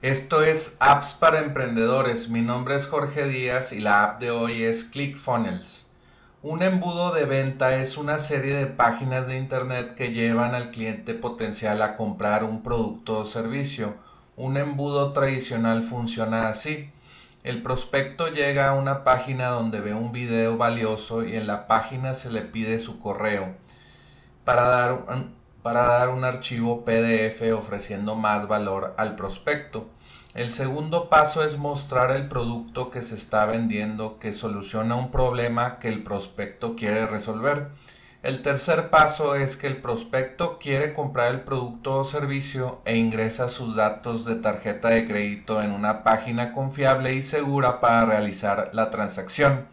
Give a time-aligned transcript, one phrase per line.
[0.00, 2.28] Esto es Apps para Emprendedores.
[2.28, 5.90] Mi nombre es Jorge Díaz y la app de hoy es ClickFunnels.
[6.40, 11.14] Un embudo de venta es una serie de páginas de Internet que llevan al cliente
[11.14, 13.96] potencial a comprar un producto o servicio.
[14.36, 16.92] Un embudo tradicional funciona así.
[17.42, 22.14] El prospecto llega a una página donde ve un video valioso y en la página
[22.14, 23.56] se le pide su correo
[24.44, 25.04] para dar
[25.68, 29.90] para dar un archivo PDF ofreciendo más valor al prospecto.
[30.32, 35.78] El segundo paso es mostrar el producto que se está vendiendo que soluciona un problema
[35.78, 37.68] que el prospecto quiere resolver.
[38.22, 43.50] El tercer paso es que el prospecto quiere comprar el producto o servicio e ingresa
[43.50, 48.88] sus datos de tarjeta de crédito en una página confiable y segura para realizar la
[48.88, 49.66] transacción.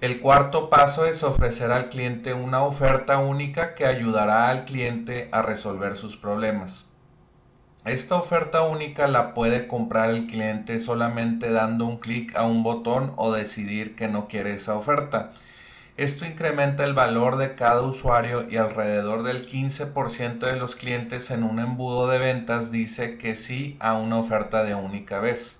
[0.00, 5.42] El cuarto paso es ofrecer al cliente una oferta única que ayudará al cliente a
[5.42, 6.88] resolver sus problemas.
[7.84, 13.12] Esta oferta única la puede comprar el cliente solamente dando un clic a un botón
[13.16, 15.32] o decidir que no quiere esa oferta.
[15.98, 21.42] Esto incrementa el valor de cada usuario y alrededor del 15% de los clientes en
[21.42, 25.59] un embudo de ventas dice que sí a una oferta de única vez.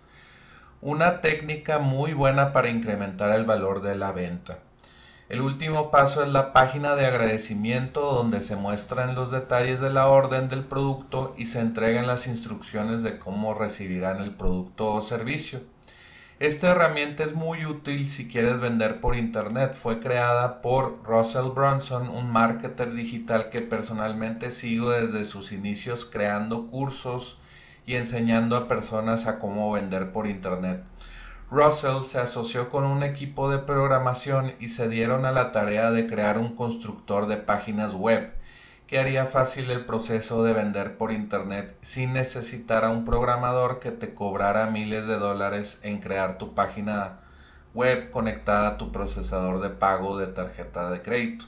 [0.83, 4.61] Una técnica muy buena para incrementar el valor de la venta.
[5.29, 10.07] El último paso es la página de agradecimiento donde se muestran los detalles de la
[10.07, 15.61] orden del producto y se entregan las instrucciones de cómo recibirán el producto o servicio.
[16.39, 19.75] Esta herramienta es muy útil si quieres vender por internet.
[19.75, 26.69] Fue creada por Russell Brunson, un marketer digital que personalmente sigo desde sus inicios creando
[26.69, 27.37] cursos
[27.91, 30.85] y enseñando a personas a cómo vender por Internet.
[31.51, 36.07] Russell se asoció con un equipo de programación y se dieron a la tarea de
[36.07, 38.33] crear un constructor de páginas web
[38.87, 43.91] que haría fácil el proceso de vender por Internet sin necesitar a un programador que
[43.91, 47.19] te cobrara miles de dólares en crear tu página
[47.75, 51.47] web conectada a tu procesador de pago de tarjeta de crédito.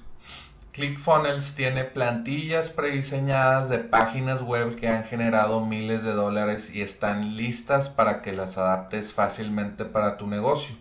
[0.73, 7.37] ClickFunnels tiene plantillas prediseñadas de páginas web que han generado miles de dólares y están
[7.37, 10.75] listas para que las adaptes fácilmente para tu negocio.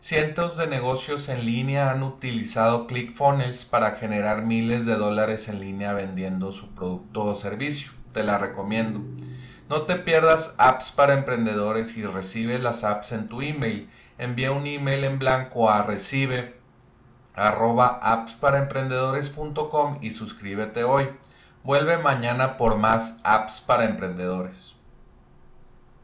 [0.00, 5.92] Cientos de negocios en línea han utilizado ClickFunnels para generar miles de dólares en línea
[5.92, 7.92] vendiendo su producto o servicio.
[8.12, 9.00] Te la recomiendo.
[9.68, 13.88] No te pierdas apps para emprendedores y recibe las apps en tu email.
[14.18, 16.57] Envía un email en blanco a recibe
[17.38, 21.10] arroba appsparaemprendedores.com y suscríbete hoy.
[21.64, 24.77] Vuelve mañana por más apps para emprendedores.